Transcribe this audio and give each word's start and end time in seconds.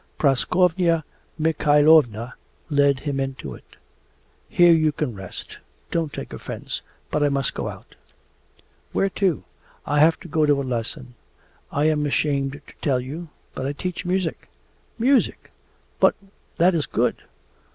Praskovya 0.17 1.03
Mikhaylovna 1.39 2.33
led 2.71 3.01
him 3.01 3.19
into 3.19 3.53
it. 3.53 3.75
'Here 4.49 4.73
you 4.73 4.91
can 4.91 5.13
rest. 5.13 5.59
Don't 5.91 6.11
take 6.11 6.33
offence... 6.33 6.81
but 7.11 7.21
I 7.21 7.29
must 7.29 7.53
go 7.53 7.67
out.' 7.67 7.93
'Where 8.93 9.11
to?' 9.11 9.43
'I 9.85 9.99
have 9.99 10.19
to 10.21 10.27
go 10.27 10.47
to 10.47 10.59
a 10.59 10.63
lesson. 10.63 11.13
I 11.71 11.85
am 11.85 12.07
ashamed 12.07 12.53
to 12.65 12.73
tell 12.81 12.99
you, 12.99 13.27
but 13.53 13.67
I 13.67 13.73
teach 13.73 14.03
music!' 14.03 14.49
'Music? 14.97 15.51
But 15.99 16.15
that 16.57 16.73
is 16.73 16.87
good. 16.87 17.17